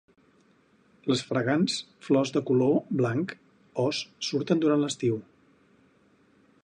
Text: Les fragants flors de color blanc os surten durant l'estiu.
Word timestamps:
Les 1.11 1.21
fragants 1.31 1.75
flors 2.07 2.33
de 2.37 2.43
color 2.51 2.73
blanc 3.03 3.35
os 3.85 4.01
surten 4.31 4.65
durant 4.65 4.83
l'estiu. 4.87 5.21